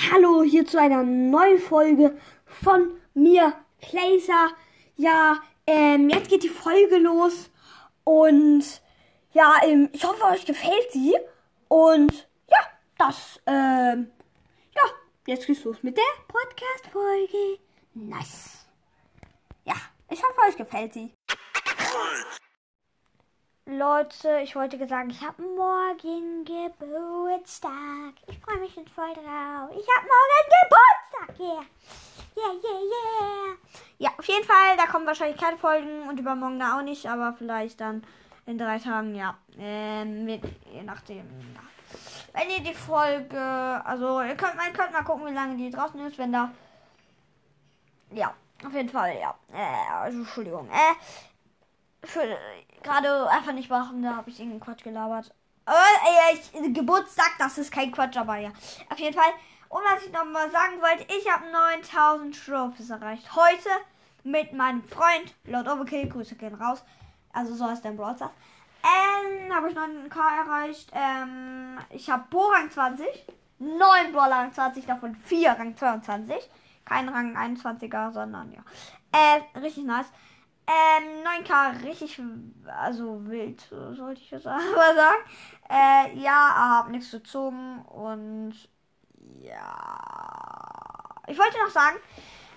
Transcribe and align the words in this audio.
Hallo 0.00 0.44
hier 0.44 0.64
zu 0.64 0.80
einer 0.80 1.02
neuen 1.02 1.58
Folge 1.58 2.16
von 2.46 3.00
mir, 3.14 3.52
Placer. 3.80 4.50
Ja, 4.94 5.42
ähm, 5.66 6.08
jetzt 6.08 6.28
geht 6.28 6.44
die 6.44 6.48
Folge 6.48 6.98
los 6.98 7.50
und 8.04 8.62
ja, 9.32 9.56
ähm, 9.64 9.88
ich 9.92 10.04
hoffe, 10.04 10.22
euch 10.26 10.46
gefällt 10.46 10.92
sie. 10.92 11.16
Und 11.66 12.28
ja, 12.48 12.58
das, 12.96 13.40
ähm, 13.46 14.12
ja, 14.72 14.82
jetzt 15.26 15.48
geht's 15.48 15.64
los 15.64 15.82
mit 15.82 15.96
der 15.96 16.04
Podcast-Folge. 16.28 17.58
Nice. 17.94 18.68
Ja, 19.64 19.74
ich 20.10 20.22
hoffe, 20.22 20.48
euch 20.48 20.56
gefällt 20.56 20.94
sie. 20.94 21.12
Leute, 23.70 24.40
ich 24.42 24.56
wollte 24.56 24.78
sagen, 24.86 25.10
ich 25.10 25.20
habe 25.20 25.42
morgen 25.42 26.42
Geburtstag. 26.46 28.14
Ich 28.26 28.38
freue 28.38 28.60
mich 28.60 28.72
schon 28.72 28.88
voll 28.88 29.12
drauf. 29.12 29.68
Ich 29.76 29.86
habe 29.94 30.06
morgen 30.08 30.48
Geburtstag. 30.62 31.38
Yeah. 31.38 31.64
Yeah, 32.34 32.54
yeah, 32.64 32.80
yeah. 32.80 33.56
Ja, 33.98 34.10
auf 34.16 34.24
jeden 34.24 34.46
Fall, 34.46 34.74
da 34.78 34.86
kommen 34.86 35.06
wahrscheinlich 35.06 35.38
keine 35.38 35.58
Folgen 35.58 36.08
und 36.08 36.18
übermorgen 36.18 36.58
da 36.58 36.78
auch 36.78 36.82
nicht, 36.82 37.04
aber 37.10 37.34
vielleicht 37.36 37.82
dann 37.82 38.04
in 38.46 38.56
drei 38.56 38.78
Tagen, 38.78 39.14
ja. 39.14 39.36
Ähm, 39.58 40.26
je 40.26 40.82
nachdem, 40.82 41.26
ja. 41.54 41.60
Wenn 42.32 42.48
ihr 42.48 42.60
die 42.60 42.74
Folge, 42.74 43.38
also 43.84 44.22
ihr 44.22 44.34
könnt, 44.34 44.54
ihr 44.54 44.72
könnt 44.72 44.94
mal 44.94 45.04
gucken, 45.04 45.26
wie 45.26 45.34
lange 45.34 45.58
die 45.58 45.70
draußen 45.70 46.00
ist, 46.06 46.16
wenn 46.16 46.32
da. 46.32 46.50
Ja, 48.12 48.32
auf 48.64 48.72
jeden 48.72 48.88
Fall, 48.88 49.14
ja. 49.20 49.34
Äh, 49.52 49.92
also, 49.92 50.20
Entschuldigung. 50.20 50.70
Äh, 50.70 50.94
für 52.08 52.36
gerade 52.82 53.28
einfach 53.30 53.52
nicht 53.52 53.70
machen, 53.70 54.02
da 54.02 54.16
habe 54.16 54.30
ich 54.30 54.38
irgendeinen 54.38 54.60
Quatsch 54.60 54.84
gelabert. 54.84 55.34
Aber 55.64 55.76
äh, 55.76 56.34
ich, 56.34 56.74
Geburtstag, 56.74 57.32
das 57.38 57.58
ist 57.58 57.70
kein 57.70 57.92
Quatsch, 57.92 58.16
aber 58.16 58.36
ja. 58.36 58.50
Auf 58.90 58.98
jeden 58.98 59.14
Fall. 59.14 59.30
Und 59.68 59.82
was 59.82 60.04
ich 60.04 60.12
nochmal 60.12 60.50
sagen 60.50 60.80
wollte, 60.80 61.06
ich 61.12 61.30
habe 61.30 61.50
9000 61.50 62.46
Trophies 62.46 62.88
erreicht. 62.88 63.36
Heute 63.36 63.68
mit 64.24 64.54
meinem 64.54 64.82
Freund 64.84 65.34
Lord 65.44 65.68
Overkill. 65.68 66.08
Grüße 66.08 66.36
gehen 66.36 66.54
raus. 66.54 66.82
Also 67.32 67.54
so 67.54 67.66
heißt 67.66 67.84
der 67.84 67.90
Brawl 67.90 68.16
Stars. 68.16 68.30
Ähm, 68.82 69.54
habe 69.54 69.70
ich 69.70 69.76
9k 69.76 70.16
erreicht. 70.16 70.90
Ähm, 70.94 71.78
ich 71.90 72.08
habe 72.08 72.24
Bo 72.30 72.46
Rang 72.46 72.70
20. 72.70 73.06
9 73.58 74.12
Brawler 74.12 74.36
Rang 74.36 74.52
20, 74.52 74.86
davon 74.86 75.16
4 75.16 75.50
Rang 75.50 75.76
22. 75.76 76.36
Kein 76.84 77.08
Rang 77.08 77.36
21er, 77.36 78.12
sondern 78.12 78.52
ja. 78.52 78.60
Äh, 79.12 79.58
richtig 79.58 79.84
nice. 79.84 80.06
Ähm, 80.68 81.24
9K 81.24 81.82
richtig, 81.82 82.20
also 82.66 83.26
wild, 83.26 83.66
sollte 83.70 84.20
ich 84.20 84.30
jetzt 84.30 84.46
aber 84.46 84.94
sagen. 84.94 85.22
Äh, 85.70 86.18
ja, 86.18 86.76
hab 86.76 86.90
nichts 86.90 87.10
gezogen 87.10 87.82
und 87.86 88.54
ja. 89.40 89.88
Ich 91.26 91.38
wollte 91.38 91.56
noch 91.64 91.70
sagen, 91.70 91.96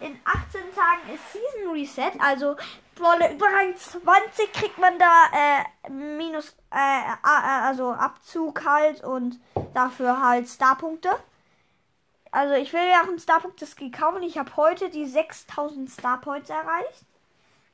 in 0.00 0.20
18 0.24 0.60
Tagen 0.74 1.14
ist 1.14 1.32
Season 1.32 1.72
Reset, 1.72 2.20
also 2.20 2.54
Brawler 2.94 3.32
über 3.32 3.46
Rang 3.46 3.74
20 3.76 4.52
kriegt 4.52 4.78
man 4.78 4.98
da 4.98 5.24
äh, 5.32 5.90
minus, 5.90 6.56
äh, 6.70 7.16
also 7.22 7.92
Abzug 7.92 8.64
halt 8.64 9.02
und 9.02 9.40
dafür 9.74 10.22
halt 10.22 10.48
Starpunkte. 10.48 11.10
Also 12.30 12.54
ich 12.54 12.72
will 12.72 12.86
ja 12.88 13.02
auch 13.02 13.08
einen 13.08 13.18
Starpunkt-Ski 13.18 13.90
kaufen. 13.90 14.22
Ich 14.22 14.38
habe 14.38 14.56
heute 14.56 14.90
die 14.90 15.06
6000 15.06 15.90
Starpoints 15.90 16.50
erreicht. 16.50 17.06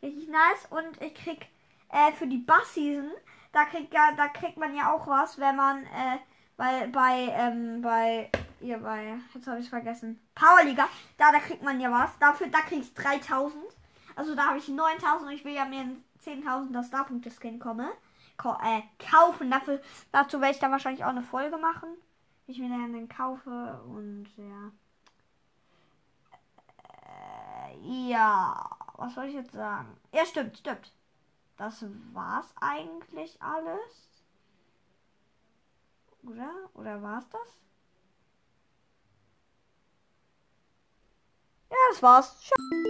Richtig 0.03 0.29
nice. 0.29 0.67
Und 0.71 1.01
ich 1.01 1.15
krieg 1.15 1.47
äh, 1.91 2.13
für 2.13 2.27
die 2.27 2.39
Bass-Season, 2.39 3.11
da 3.53 3.65
kriegt 3.67 3.95
ja, 3.95 4.13
da 4.17 4.29
kriegt 4.29 4.57
man 4.57 4.75
ja 4.75 4.93
auch 4.93 5.07
was, 5.07 5.39
wenn 5.39 5.57
man 5.57 5.85
äh, 5.85 6.19
bei, 6.57 6.89
bei, 6.89 7.29
ähm, 7.31 7.83
bei, 7.83 8.31
hier 8.61 8.79
bei, 8.79 9.19
jetzt 9.35 9.47
habe 9.47 9.61
ich 9.61 9.69
vergessen, 9.69 10.21
Powerliga, 10.35 10.89
da, 11.19 11.31
da 11.31 11.39
kriegt 11.39 11.63
man 11.63 11.81
ja 11.81 11.91
was. 11.91 12.19
Dafür, 12.19 12.49
da 12.49 12.61
krieg 12.61 12.81
ich 12.81 12.95
3000. 12.95 13.63
Also 14.17 14.35
da 14.35 14.49
habe 14.49 14.59
ich 14.59 14.69
9000 14.69 15.29
und 15.29 15.37
ich 15.37 15.45
will 15.45 15.55
ja 15.55 15.65
mir 15.65 15.81
einen 15.81 16.05
10.000er 16.25 16.85
Starpunkte-Skin 16.85 17.59
komme, 17.59 17.91
äh, 18.65 18.83
kaufen. 19.11 19.51
Dafür, 19.51 19.81
dazu 20.11 20.41
werde 20.41 20.55
ich 20.55 20.61
dann 20.61 20.73
wahrscheinlich 20.73 21.05
auch 21.05 21.11
eine 21.11 21.23
Folge 21.23 21.59
machen. 21.59 21.89
Ich 22.47 22.59
mir 22.59 22.69
dann 22.69 23.09
kaufe 23.09 23.81
und 23.87 24.27
ja. 24.37 24.73
Äh, 27.71 28.11
ja 28.11 28.82
was 29.03 29.15
soll 29.15 29.25
ich 29.25 29.35
jetzt 29.35 29.53
sagen? 29.53 29.97
Ja, 30.13 30.25
stimmt, 30.25 30.59
stimmt. 30.59 30.93
Das 31.57 31.85
war's 32.13 32.55
eigentlich 32.61 33.41
alles. 33.43 34.11
Oder? 36.23 36.53
Oder 36.75 37.03
war's 37.03 37.29
das? 37.29 37.41
Ja, 41.71 41.77
das 41.91 42.03
war's. 42.03 42.41
Ciao. 42.41 42.82